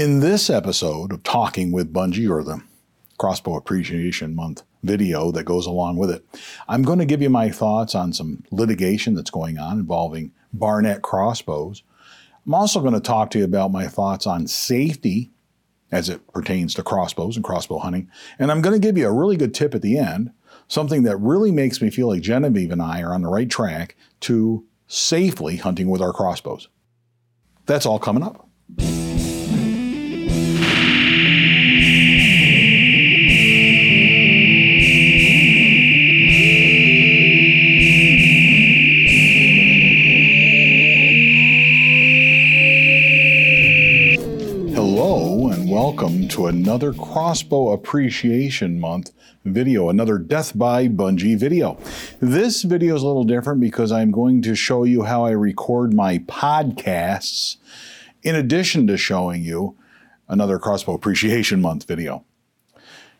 [0.00, 2.62] In this episode of Talking with Bungie, or the
[3.18, 6.24] Crossbow Appreciation Month video that goes along with it,
[6.66, 11.02] I'm going to give you my thoughts on some litigation that's going on involving Barnett
[11.02, 11.82] crossbows.
[12.46, 15.32] I'm also going to talk to you about my thoughts on safety
[15.92, 18.10] as it pertains to crossbows and crossbow hunting.
[18.38, 20.30] And I'm going to give you a really good tip at the end,
[20.66, 23.96] something that really makes me feel like Genevieve and I are on the right track
[24.20, 26.68] to safely hunting with our crossbows.
[27.66, 28.48] That's all coming up.
[46.46, 49.10] Another Crossbow Appreciation Month
[49.44, 51.78] video, another Death by Bungie video.
[52.20, 55.92] This video is a little different because I'm going to show you how I record
[55.92, 57.56] my podcasts
[58.22, 59.76] in addition to showing you
[60.28, 62.24] another Crossbow Appreciation Month video.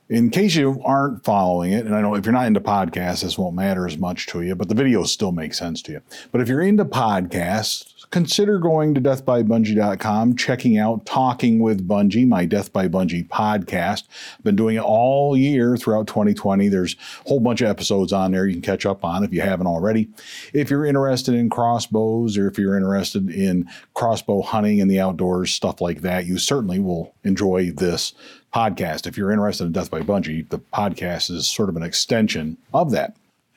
[0.08, 3.38] In case you aren't following it, and I know if you're not into podcasts, this
[3.38, 6.02] won't matter as much to you, but the videos still make sense to you.
[6.32, 12.44] But if you're into podcasts, consider going to deathbybungie.com, checking out Talking with Bungie, my
[12.44, 14.04] Death by Bungie podcast.
[14.36, 16.68] I've been doing it all year throughout 2020.
[16.68, 19.40] There's a whole bunch of episodes on there you can catch up on if you
[19.40, 20.08] haven't already.
[20.52, 25.52] If you're interested in crossbows or if you're interested in crossbow hunting in the outdoors,
[25.52, 28.12] stuff like that, you certainly will enjoy this
[28.52, 29.06] podcast.
[29.06, 32.90] If you're interested in Death by Bungie, the podcast is sort of an extension of
[32.90, 33.14] that.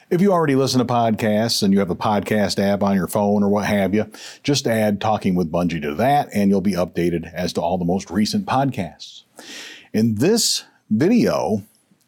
[0.10, 3.42] If you already listen to podcasts and you have a podcast app on your phone
[3.42, 4.12] or what have you,
[4.44, 7.86] just add Talking with Bungie to that and you'll be updated as to all the
[7.86, 9.24] most recent podcasts.
[9.94, 11.64] In this video,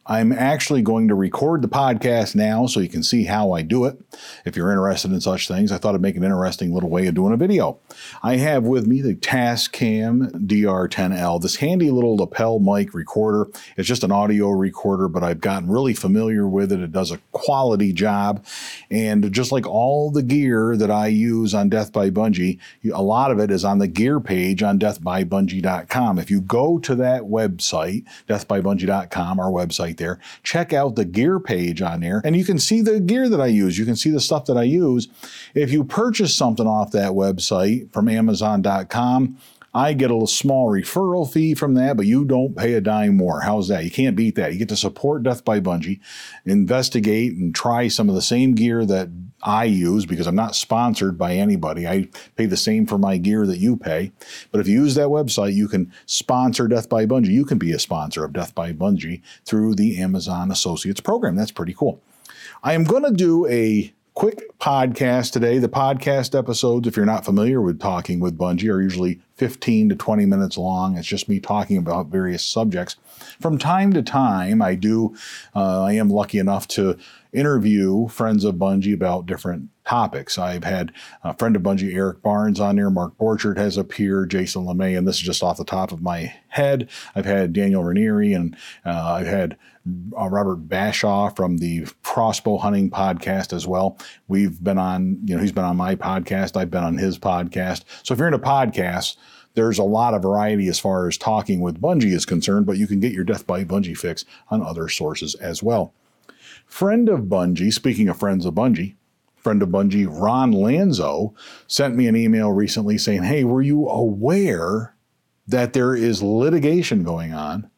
[0.08, 3.86] I'm actually going to record the podcast now so you can see how I do
[3.86, 4.00] it.
[4.46, 7.16] If you're interested in such things, I thought I'd make an interesting little way of
[7.16, 7.80] doing a video.
[8.22, 13.50] I have with me the Tascam DR10L, this handy little lapel mic recorder.
[13.78, 16.82] It's just an audio recorder, but I've gotten really familiar with it.
[16.82, 18.46] It does a quality job.
[18.92, 22.60] And just like all the gear that I use on Death by Bungie,
[22.94, 26.20] a lot of it is on the gear page on deathbybungie.com.
[26.20, 30.20] If you go to that website, deathbybungie.com, our website, right there.
[30.44, 33.48] Check out the gear page on there, and you can see the gear that I
[33.48, 33.78] use.
[33.78, 35.08] You can see the stuff that I use.
[35.54, 39.38] If you purchase something off that website from Amazon.com,
[39.76, 43.42] I get a small referral fee from that, but you don't pay a dime more.
[43.42, 43.84] How's that?
[43.84, 44.54] You can't beat that.
[44.54, 46.00] You get to support Death by Bungie,
[46.46, 49.10] investigate and try some of the same gear that
[49.44, 51.86] I use because I'm not sponsored by anybody.
[51.86, 54.14] I pay the same for my gear that you pay.
[54.50, 57.28] But if you use that website, you can sponsor Death by Bungie.
[57.28, 61.36] You can be a sponsor of Death by Bungie through the Amazon Associates program.
[61.36, 62.02] That's pretty cool.
[62.64, 65.58] I am going to do a quick podcast today.
[65.58, 69.96] The podcast episodes, if you're not familiar with Talking with Bungie, are usually 15 to
[69.96, 70.98] 20 minutes long.
[70.98, 72.96] It's just me talking about various subjects.
[73.42, 75.16] From time to time, I do,
[75.54, 76.98] uh, I am lucky enough to
[77.34, 80.38] interview friends of Bungie about different topics.
[80.38, 82.90] I've had a friend of Bungie, Eric Barnes, on there.
[82.90, 86.34] Mark Borchert has appeared, Jason LeMay, and this is just off the top of my
[86.48, 86.90] head.
[87.16, 88.56] I've had Daniel Ranieri, and
[88.86, 89.58] uh, I've had
[90.18, 93.98] uh, Robert Bashaw from the Crossbow Hunting podcast as well.
[94.28, 96.58] We've been on, you know, he's been on my podcast.
[96.58, 97.84] I've been on his podcast.
[98.04, 99.16] So if you're into podcasts,
[99.54, 102.88] there's a lot of variety as far as talking with Bungie is concerned, but you
[102.88, 105.94] can get your Death by Bungie fix on other sources as well.
[106.66, 108.96] Friend of Bungie, speaking of friends of Bungie,
[109.36, 111.34] friend of Bungie, Ron Lanzo,
[111.68, 114.96] sent me an email recently saying, Hey, were you aware
[115.48, 117.70] that there is litigation going on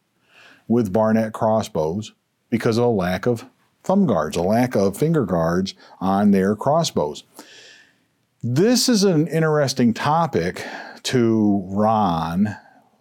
[0.67, 2.13] with Barnett crossbows
[2.49, 3.45] because of a lack of
[3.83, 7.23] thumb guards, a lack of finger guards on their crossbows?
[8.43, 10.63] This is an interesting topic
[11.03, 12.55] to Ron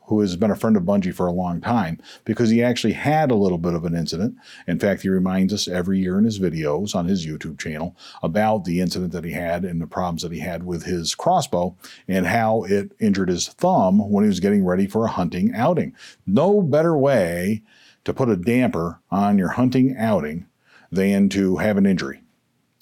[0.06, 3.30] who has been a friend of Bungie for a long time, because he actually had
[3.30, 4.36] a little bit of an incident.
[4.66, 8.64] In fact, he reminds us every year in his videos on his YouTube channel about
[8.64, 11.76] the incident that he had and the problems that he had with his crossbow
[12.08, 15.94] and how it injured his thumb when he was getting ready for a hunting outing.
[16.26, 17.62] No better way
[18.04, 20.46] to put a damper on your hunting outing
[20.92, 22.22] than to have an injury.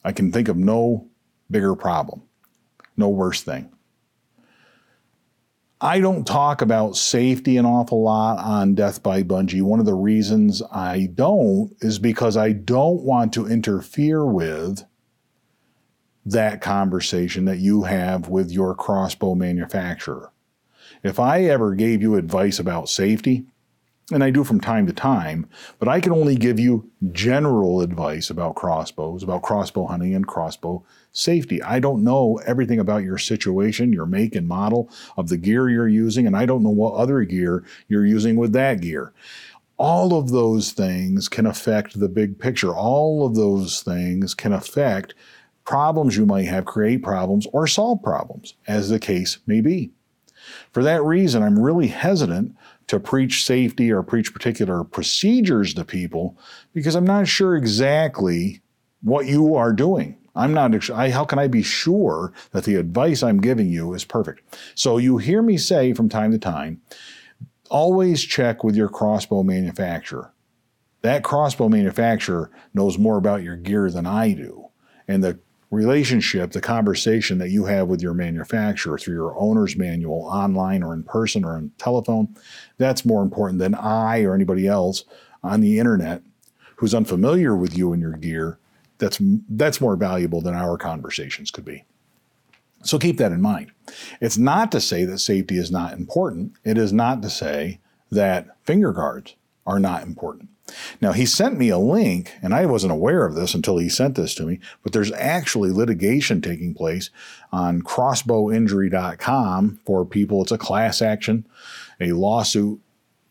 [0.04, 1.08] I can think of no
[1.50, 2.22] bigger problem,
[2.96, 3.70] no worse thing.
[5.84, 9.60] I don't talk about safety an awful lot on Death by Bungie.
[9.60, 14.82] One of the reasons I don't is because I don't want to interfere with
[16.24, 20.32] that conversation that you have with your crossbow manufacturer.
[21.02, 23.44] If I ever gave you advice about safety,
[24.12, 25.48] and I do from time to time,
[25.78, 30.84] but I can only give you general advice about crossbows, about crossbow hunting and crossbow
[31.12, 31.62] safety.
[31.62, 35.88] I don't know everything about your situation, your make and model of the gear you're
[35.88, 39.12] using, and I don't know what other gear you're using with that gear.
[39.76, 42.74] All of those things can affect the big picture.
[42.74, 45.14] All of those things can affect
[45.64, 49.90] problems you might have, create problems, or solve problems, as the case may be.
[50.72, 52.56] For that reason, I'm really hesitant
[52.86, 56.36] to preach safety or preach particular procedures to people
[56.72, 58.60] because I'm not sure exactly
[59.02, 60.18] what you are doing.
[60.36, 64.04] I'm not, I, how can I be sure that the advice I'm giving you is
[64.04, 64.42] perfect?
[64.74, 66.82] So you hear me say from time to time,
[67.70, 70.32] always check with your crossbow manufacturer.
[71.02, 74.68] That crossbow manufacturer knows more about your gear than I do.
[75.06, 75.38] And the
[75.74, 80.94] relationship, the conversation that you have with your manufacturer through your owner's manual, online or
[80.94, 82.34] in person or on telephone,
[82.78, 85.04] that's more important than I or anybody else
[85.42, 86.22] on the internet
[86.76, 88.58] who's unfamiliar with you and your gear.
[88.98, 91.84] That's that's more valuable than our conversations could be.
[92.82, 93.72] So keep that in mind.
[94.20, 96.52] It's not to say that safety is not important.
[96.64, 97.80] It is not to say
[98.10, 99.34] that finger guards
[99.66, 100.50] are not important.
[101.00, 104.14] Now, he sent me a link, and I wasn't aware of this until he sent
[104.14, 107.10] this to me, but there's actually litigation taking place
[107.52, 110.42] on crossbowinjury.com for people.
[110.42, 111.46] It's a class action,
[112.00, 112.80] a lawsuit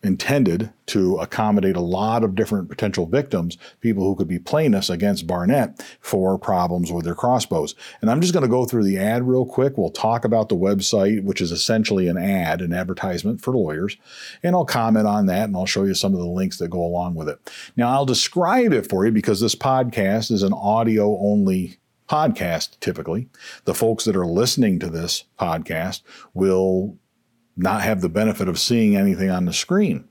[0.04, 5.26] intended to accommodate a lot of different potential victims, people who could be plaintiffs against
[5.26, 7.74] Barnett for problems with their crossbows.
[8.00, 9.78] And I'm just going to go through the ad real quick.
[9.78, 13.96] We'll talk about the website, which is essentially an ad, an advertisement for lawyers,
[14.42, 16.84] and I'll comment on that and I'll show you some of the links that go
[16.84, 17.38] along with it.
[17.76, 21.78] Now, I'll describe it for you because this podcast is an audio only
[22.08, 23.28] podcast typically.
[23.64, 26.02] The folks that are listening to this podcast
[26.34, 26.98] will
[27.56, 30.08] not have the benefit of seeing anything on the screen.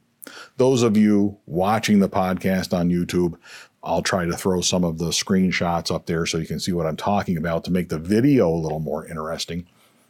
[0.58, 3.36] Those of you watching the podcast on YouTube,
[3.84, 6.86] I'll try to throw some of the screenshots up there so you can see what
[6.86, 9.66] I'm talking about to make the video a little more interesting.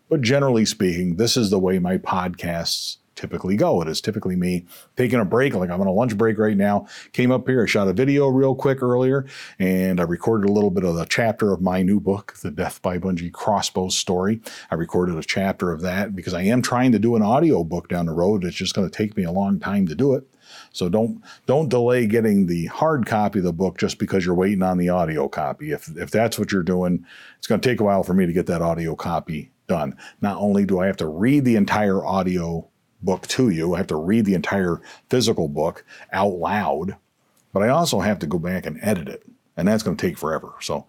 [0.10, 3.82] But generally speaking, this is the way my podcasts typically go.
[3.82, 4.66] It is typically me
[4.96, 6.88] taking a break, like I'm on a lunch break right now.
[7.12, 9.26] Came up here, I shot a video real quick earlier,
[9.60, 12.82] and I recorded a little bit of the chapter of my new book, The Death
[12.82, 14.42] by Bungie Crossbow Story.
[14.72, 17.90] I recorded a chapter of that because I am trying to do an audio book
[17.90, 18.44] down the road.
[18.44, 20.28] It's just going to take me a long time to do it.
[20.72, 24.62] So don't don't delay getting the hard copy of the book just because you're waiting
[24.62, 25.72] on the audio copy.
[25.72, 27.06] If if that's what you're doing,
[27.38, 29.98] it's going to take a while for me to get that audio copy done.
[30.22, 32.68] Not only do I have to read the entire audio
[33.04, 33.74] book to you.
[33.74, 36.98] I have to read the entire physical book out loud,
[37.52, 39.24] but I also have to go back and edit it,
[39.58, 40.54] and that's going to take forever.
[40.62, 40.86] So,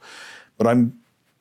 [0.56, 0.98] but I'm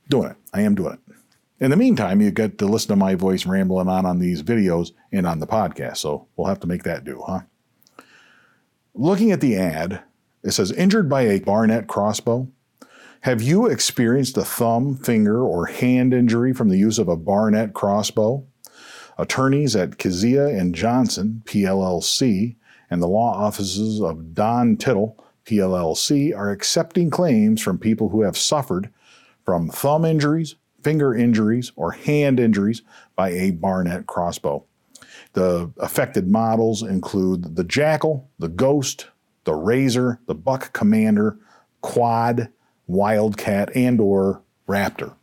[0.10, 0.38] doing it.
[0.54, 1.16] I am doing it.
[1.60, 4.92] In the meantime, you get to listen to my voice rambling on on these videos
[5.12, 5.98] and on the podcast.
[5.98, 7.42] So we'll have to make that do, huh?
[8.94, 10.02] Looking at the ad,
[10.44, 12.50] it says injured by a Barnett crossbow.
[13.22, 17.74] Have you experienced a thumb, finger, or hand injury from the use of a Barnett
[17.74, 18.46] crossbow?
[19.18, 22.56] Attorneys at Kizzia and Johnson, PLLC,
[22.90, 28.38] and the law offices of Don Tittle, PLLC, are accepting claims from people who have
[28.38, 28.90] suffered
[29.44, 32.82] from thumb injuries, finger injuries, or hand injuries
[33.16, 34.64] by a Barnett crossbow.
[35.34, 39.08] The affected models include the Jackal, the Ghost,
[39.44, 41.38] the Razor, the Buck Commander,
[41.82, 42.50] Quad,
[42.88, 45.16] Wildcat, and or Raptor.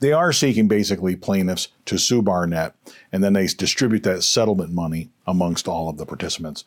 [0.00, 2.74] They are seeking basically plaintiffs to sue Barnett,
[3.12, 6.64] and then they distribute that settlement money amongst all of the participants.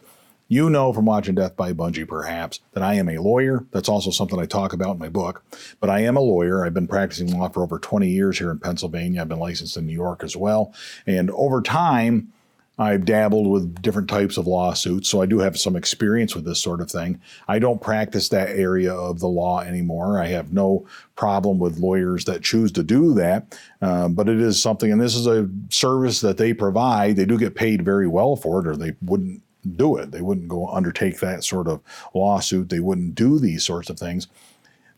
[0.51, 3.65] You know from watching Death by Bungie, perhaps, that I am a lawyer.
[3.71, 5.45] That's also something I talk about in my book.
[5.79, 6.65] But I am a lawyer.
[6.65, 9.21] I've been practicing law for over 20 years here in Pennsylvania.
[9.21, 10.73] I've been licensed in New York as well.
[11.07, 12.33] And over time,
[12.79, 16.59] I've dabbled with different types of lawsuits, so I do have some experience with this
[16.59, 17.21] sort of thing.
[17.47, 20.19] I don't practice that area of the law anymore.
[20.19, 24.61] I have no problem with lawyers that choose to do that, uh, but it is
[24.61, 27.17] something, and this is a service that they provide.
[27.17, 29.43] They do get paid very well for it, or they wouldn't
[29.75, 30.11] do it.
[30.11, 31.81] They wouldn't go undertake that sort of
[32.15, 32.69] lawsuit.
[32.69, 34.27] They wouldn't do these sorts of things.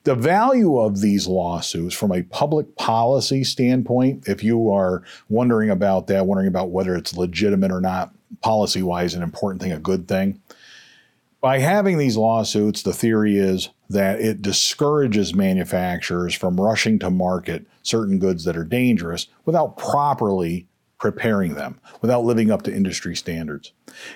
[0.03, 6.07] The value of these lawsuits from a public policy standpoint, if you are wondering about
[6.07, 10.07] that, wondering about whether it's legitimate or not, policy wise, an important thing, a good
[10.07, 10.41] thing,
[11.39, 17.65] by having these lawsuits, the theory is that it discourages manufacturers from rushing to market
[17.81, 20.67] certain goods that are dangerous without properly
[21.03, 23.73] preparing them without living up to industry standards.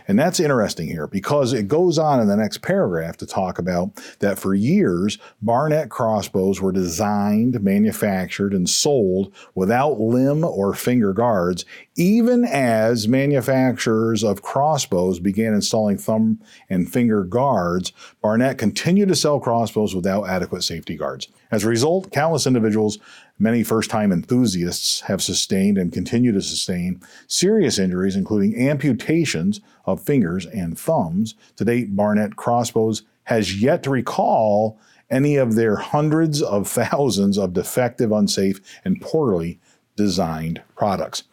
[0.08, 3.90] And that's interesting here because it goes on in the next paragraph to talk about
[4.20, 11.66] that for years, Barnett crossbows were designed, manufactured, and sold without limb or finger guards,
[11.98, 16.40] even as manufacturers of crossbows began installing thumb
[16.70, 17.92] and finger guards.
[18.22, 21.28] Barnett continued to sell crossbows without adequate safety guards.
[21.52, 23.00] As a result, countless individuals
[23.40, 30.02] Many first time enthusiasts have sustained and continue to sustain serious injuries, including amputations of
[30.02, 31.36] fingers and thumbs.
[31.58, 34.80] To date, Barnett Crossbows has yet to recall
[35.12, 39.60] any of their hundreds of thousands of defective, unsafe, and poorly
[39.96, 41.24] designed products.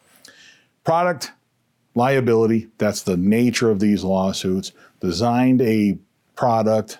[0.85, 1.31] Product
[1.95, 4.71] liability, that's the nature of these lawsuits.
[5.01, 5.97] Designed a
[6.35, 6.99] product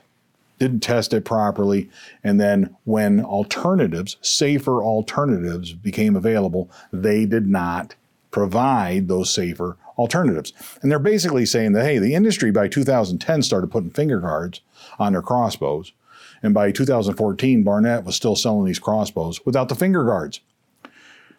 [0.60, 1.90] didn't test it properly.
[2.24, 7.96] And then when alternatives, safer alternatives became available, they did not
[8.32, 10.54] provide those safer alternatives.
[10.82, 14.62] And they're basically saying that, hey, the industry by 2010 started putting finger guards
[14.98, 15.94] on their crossbows.
[16.42, 20.42] And by 2014, Barnett was still selling these crossbows without the finger guards.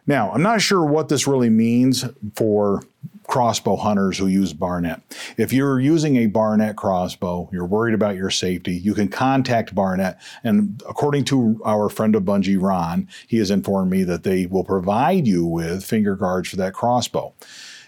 [0.06, 2.82] Now, I'm not sure what this really means for
[3.26, 5.00] crossbow hunters who use Barnett.
[5.36, 10.20] If you're using a Barnett crossbow, you're worried about your safety, you can contact Barnett.
[10.44, 14.64] And according to our friend of Bungie, Ron, he has informed me that they will
[14.64, 17.34] provide you with finger guards for that crossbow.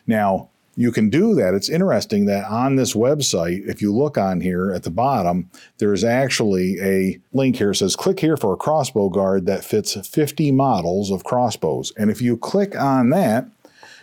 [0.06, 0.48] Now,
[0.78, 1.54] you can do that.
[1.54, 6.04] It's interesting that on this website, if you look on here at the bottom, there's
[6.04, 7.74] actually a link here.
[7.74, 11.92] Says, click here for a crossbow guard that fits 50 models of crossbows.
[11.96, 13.48] And if you click on that,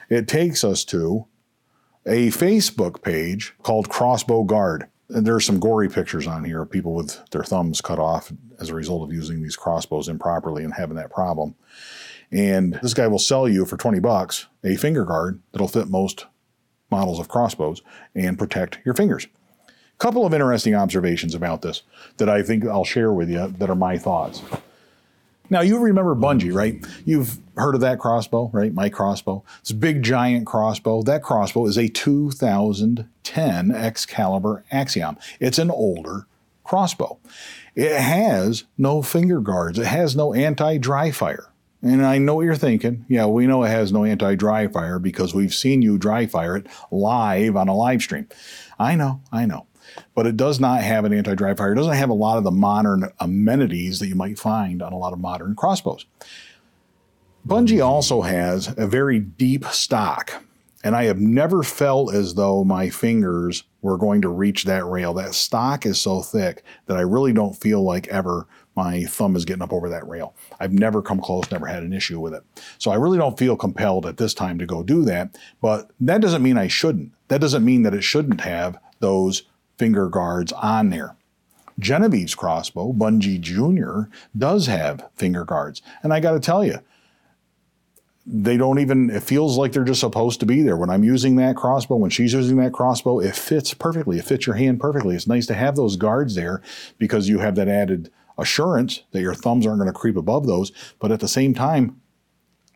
[0.09, 1.27] it takes us to
[2.05, 4.89] a Facebook page called Crossbow Guard.
[5.07, 8.33] And there are some gory pictures on here of people with their thumbs cut off
[8.59, 11.55] as a result of using these crossbows improperly and having that problem.
[12.33, 16.25] And this guy will sell you for 20 bucks a finger guard that'll fit most
[16.89, 17.81] models of crossbows
[18.13, 19.27] and protect your fingers.
[19.67, 21.83] A Couple of interesting observations about this
[22.17, 24.41] that I think I'll share with you that are my thoughts.
[25.49, 26.83] Now, you remember Bungie, right?
[27.05, 28.73] You've heard of that crossbow, right?
[28.73, 29.43] My crossbow.
[29.61, 31.03] It's a big, giant crossbow.
[31.03, 35.17] That crossbow is a 2010 Excalibur Axiom.
[35.39, 36.25] It's an older
[36.63, 37.19] crossbow.
[37.75, 41.47] It has no finger guards, it has no anti dry fire.
[41.85, 43.05] And I know what you're thinking.
[43.07, 46.57] Yeah, we know it has no anti dry fire because we've seen you dry fire
[46.57, 48.27] it live on a live stream.
[48.79, 49.67] I know, I know.
[50.15, 51.73] But it does not have an anti dry fire.
[51.73, 54.97] It doesn't have a lot of the modern amenities that you might find on a
[54.97, 56.07] lot of modern crossbows.
[57.47, 60.43] Bungie also has a very deep stock.
[60.83, 65.13] And I have never felt as though my fingers were going to reach that rail.
[65.13, 69.45] That stock is so thick that I really don't feel like ever my thumb is
[69.45, 70.35] getting up over that rail.
[70.59, 72.43] I've never come close, never had an issue with it.
[72.77, 75.37] So I really don't feel compelled at this time to go do that.
[75.61, 77.11] But that doesn't mean I shouldn't.
[77.29, 79.43] That doesn't mean that it shouldn't have those
[79.77, 81.15] finger guards on there.
[81.79, 85.81] Genevieve's crossbow, Bungie Jr., does have finger guards.
[86.03, 86.79] And I got to tell you,
[88.25, 90.77] they don't even, it feels like they're just supposed to be there.
[90.77, 94.17] When I'm using that crossbow, when she's using that crossbow, it fits perfectly.
[94.17, 95.15] It fits your hand perfectly.
[95.15, 96.61] It's nice to have those guards there
[96.97, 100.71] because you have that added assurance that your thumbs aren't going to creep above those.
[100.99, 102.01] But at the same time,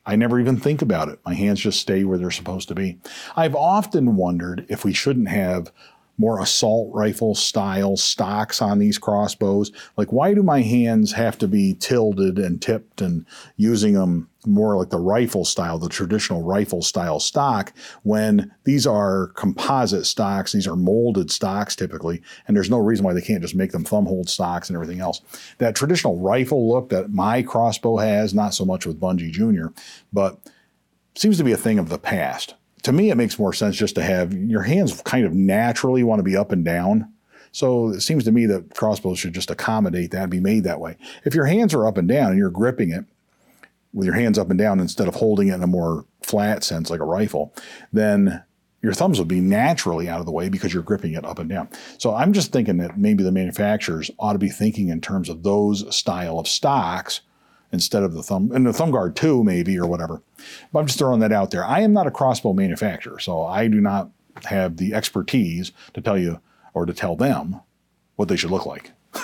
[0.06, 1.20] I never even think about it.
[1.26, 2.98] My hands just stay where they're supposed to be.
[3.36, 5.72] I've often wondered if we shouldn't have
[6.20, 9.72] more assault rifle style stocks on these crossbows.
[9.96, 14.78] Like, why do my hands have to be tilted and tipped and using them more
[14.78, 17.74] like the rifle style, the traditional rifle style stock,
[18.04, 20.52] when these are composite stocks?
[20.52, 23.86] These are molded stocks typically, and there's no reason why they can't just make them
[23.86, 25.22] thumb hold stocks and everything else.
[25.58, 29.68] That traditional rifle look that my crossbow has, not so much with Bungie Jr.,
[30.12, 30.38] but
[31.16, 32.56] seems to be a thing of the past
[32.90, 36.20] to me, it makes more sense just to have your hands kind of naturally want
[36.20, 37.14] to be up and down.
[37.52, 40.80] So it seems to me that crossbows should just accommodate that, and be made that
[40.80, 40.98] way.
[41.24, 43.06] If your hands are up and down and you're gripping it
[43.94, 46.90] with your hands up and down instead of holding it in a more flat sense
[46.90, 47.54] like a rifle,
[47.94, 48.44] then
[48.82, 51.50] your thumbs would be naturally out of the way because you're gripping it up and
[51.50, 51.70] down.
[52.00, 55.44] So I'm just thinking that maybe the manufacturers ought to be thinking in terms of
[55.44, 57.22] those style of stocks
[57.72, 60.22] instead of the thumb and the thumb guard too, maybe or whatever.
[60.72, 61.64] But I'm just throwing that out there.
[61.64, 64.10] I am not a crossbow manufacturer, so I do not
[64.46, 66.40] have the expertise to tell you
[66.74, 67.62] or to tell them
[68.16, 68.92] what they should look like.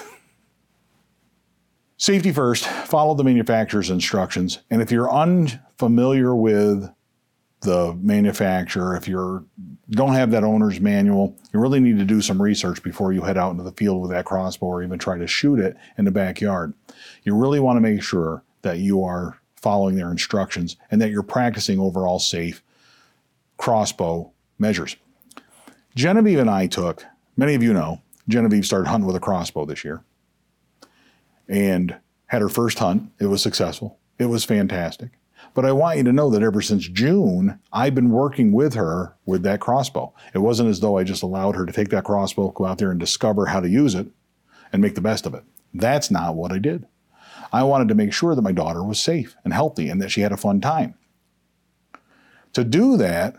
[1.98, 4.60] Safety first, follow the manufacturer's instructions.
[4.70, 6.90] And if you're unfamiliar with
[7.66, 9.48] the manufacturer, if you
[9.90, 13.38] don't have that owner's manual, you really need to do some research before you head
[13.38, 16.12] out into the field with that crossbow or even try to shoot it in the
[16.12, 16.74] backyard.
[17.24, 21.24] You really want to make sure that you are following their instructions and that you're
[21.24, 22.64] practicing overall safe
[23.58, 24.96] crossbow measures.
[25.96, 27.04] Genevieve and I took,
[27.38, 30.04] many of you know, Genevieve started hunting with a crossbow this year
[31.48, 31.96] and
[32.28, 33.12] had her first hunt.
[33.20, 33.98] It was successful.
[34.18, 35.12] It was fantastic.
[35.56, 39.16] But I want you to know that ever since June, I've been working with her
[39.26, 40.14] with that crossbow.
[40.34, 42.92] It wasn't as though I just allowed her to take that crossbow, go out there
[42.92, 44.08] and discover how to use it
[44.74, 45.44] and make the best of it.
[45.74, 46.86] That's not what I did.
[47.54, 50.22] I wanted to make sure that my daughter was safe and healthy and that she
[50.22, 50.96] had a fun time.
[52.52, 53.38] To do that,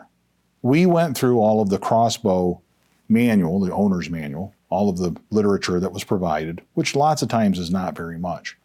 [0.63, 2.63] we went through all of the crossbow
[3.11, 7.59] manual, the owner's manual, all of the literature that was provided, which lots of times
[7.59, 8.57] is not very much.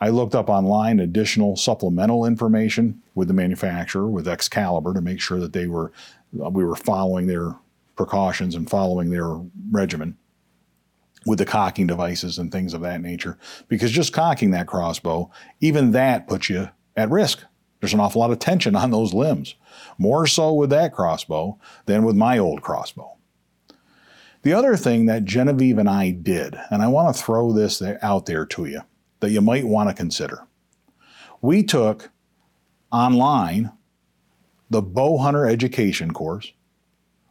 [0.00, 5.40] I looked up online additional supplemental information with the manufacturer, with Excalibur, to make sure
[5.40, 5.92] that they were
[6.40, 7.56] uh, we were following their
[7.96, 9.40] precautions and following their
[9.70, 10.16] regimen
[11.26, 13.38] with the cocking devices and things of that nature.
[13.66, 17.42] Because just cocking that crossbow, even that puts you at risk.
[17.80, 19.54] There's an awful lot of tension on those limbs,
[19.98, 23.16] more so with that crossbow than with my old crossbow.
[24.42, 28.26] The other thing that Genevieve and I did, and I want to throw this out
[28.26, 28.82] there to you
[29.20, 30.46] that you might want to consider.
[31.40, 32.10] We took
[32.90, 33.72] online
[34.70, 36.52] the bow hunter education course,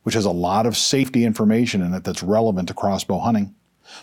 [0.04, 3.54] which has a lot of safety information in it that's relevant to crossbow hunting.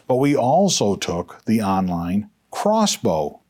[0.06, 3.40] But we also took the online crossbow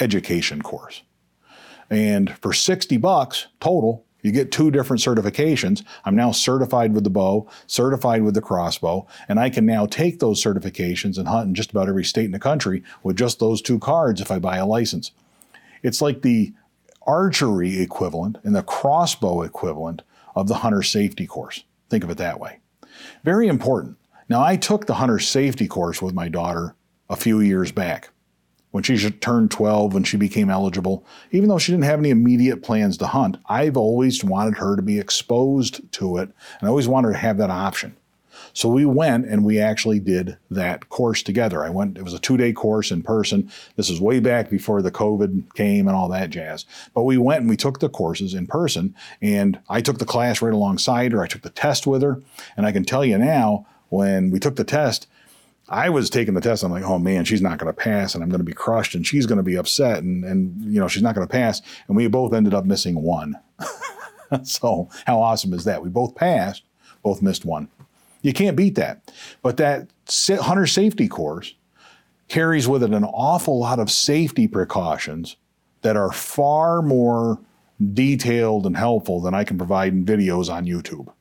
[0.00, 1.02] education course.
[1.90, 5.84] And for 60 bucks total, you get two different certifications.
[6.04, 10.18] I'm now certified with the bow, certified with the crossbow, and I can now take
[10.18, 13.62] those certifications and hunt in just about every state in the country with just those
[13.62, 15.12] two cards if I buy a license.
[15.82, 16.52] It's like the
[17.06, 20.02] archery equivalent and the crossbow equivalent
[20.34, 21.64] of the hunter safety course.
[21.88, 22.58] Think of it that way.
[23.24, 23.96] Very important.
[24.28, 26.74] Now, I took the hunter safety course with my daughter
[27.08, 28.10] a few years back
[28.70, 32.62] when she turned 12, when she became eligible, even though she didn't have any immediate
[32.62, 36.88] plans to hunt, I've always wanted her to be exposed to it, and I always
[36.88, 37.96] wanted her to have that option.
[38.52, 41.64] So we went and we actually did that course together.
[41.64, 43.50] I went, it was a two day course in person.
[43.76, 46.64] This is way back before the COVID came and all that jazz.
[46.94, 50.42] But we went and we took the courses in person, and I took the class
[50.42, 51.22] right alongside her.
[51.22, 52.20] I took the test with her.
[52.56, 55.06] And I can tell you now, when we took the test,
[55.68, 56.62] I was taking the test.
[56.62, 58.94] I'm like, oh man, she's not going to pass, and I'm going to be crushed,
[58.94, 61.60] and she's going to be upset, and and you know she's not going to pass.
[61.86, 63.38] And we both ended up missing one.
[64.42, 65.82] so how awesome is that?
[65.82, 66.62] We both passed,
[67.02, 67.68] both missed one.
[68.22, 69.12] You can't beat that.
[69.42, 69.88] But that
[70.28, 71.54] hunter safety course
[72.28, 75.36] carries with it an awful lot of safety precautions
[75.82, 77.40] that are far more
[77.94, 81.12] detailed and helpful than I can provide in videos on YouTube.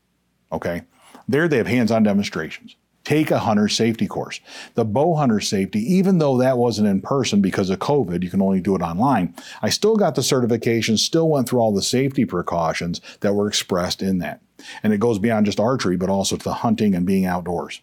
[0.52, 0.84] Okay,
[1.28, 2.76] there they have hands-on demonstrations
[3.08, 4.42] take a hunter safety course.
[4.74, 8.42] The bow hunter safety, even though that wasn't in person because of COVID, you can
[8.42, 9.34] only do it online.
[9.62, 14.02] I still got the certification, still went through all the safety precautions that were expressed
[14.02, 14.42] in that.
[14.84, 17.80] And it goes beyond just archery, but also to the hunting and being outdoors.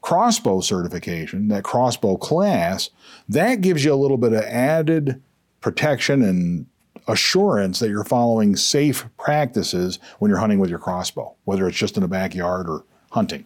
[0.00, 2.88] Crossbow certification, that crossbow class,
[3.28, 5.20] that gives you a little bit of added
[5.60, 6.64] protection and
[7.08, 11.98] assurance that you're following safe practices when you're hunting with your crossbow, whether it's just
[11.98, 13.44] in the backyard or hunting.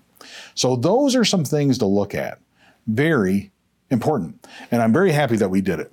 [0.54, 2.38] So those are some things to look at.
[2.86, 3.50] Very
[3.90, 4.46] important.
[4.70, 5.92] And I'm very happy that we did it.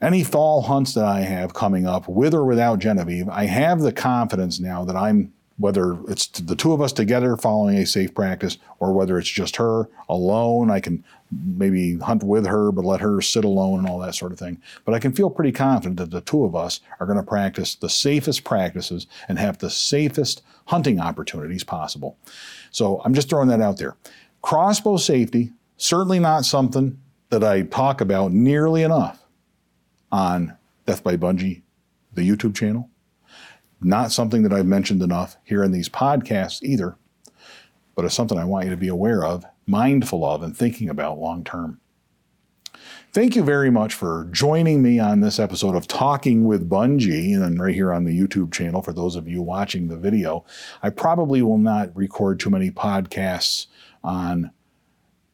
[0.00, 3.92] Any fall hunts that I have coming up, with or without Genevieve, I have the
[3.92, 8.58] confidence now that I'm whether it's the two of us together following a safe practice
[8.80, 10.70] or whether it's just her alone.
[10.70, 14.32] I can maybe hunt with her, but let her sit alone and all that sort
[14.32, 14.60] of thing.
[14.84, 17.74] But I can feel pretty confident that the two of us are going to practice
[17.74, 22.18] the safest practices and have the safest hunting opportunities possible.
[22.70, 23.96] So I'm just throwing that out there.
[24.42, 26.98] Crossbow safety, certainly not something
[27.30, 29.22] that I talk about nearly enough
[30.12, 31.62] on Death by Bungie,
[32.12, 32.90] the YouTube channel.
[33.80, 36.96] Not something that I've mentioned enough here in these podcasts either,
[37.94, 41.18] but it's something I want you to be aware of, mindful of, and thinking about
[41.18, 41.80] long term.
[43.14, 47.62] Thank you very much for joining me on this episode of Talking with Bungie, and
[47.62, 50.44] right here on the YouTube channel for those of you watching the video.
[50.82, 53.68] I probably will not record too many podcasts
[54.02, 54.50] on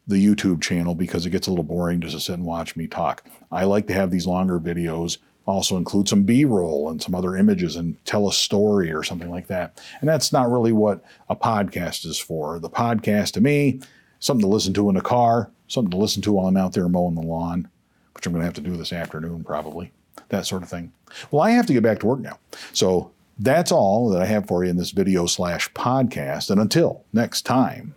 [0.06, 2.86] the YouTube channel because it gets a little boring just to sit and watch me
[2.86, 3.26] talk.
[3.50, 5.16] I like to have these longer videos
[5.46, 9.46] also include some b-roll and some other images and tell a story or something like
[9.48, 13.80] that and that's not really what a podcast is for the podcast to me
[14.20, 16.88] something to listen to in a car something to listen to while I'm out there
[16.88, 17.68] mowing the lawn,
[18.14, 19.92] which I'm going to have to do this afternoon probably,
[20.28, 20.92] that sort of thing.
[21.30, 22.38] Well, I have to get back to work now.
[22.72, 26.50] So that's all that I have for you in this video slash podcast.
[26.50, 27.94] And until next time,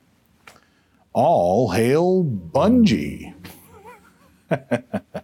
[1.13, 3.33] all hail Bungie.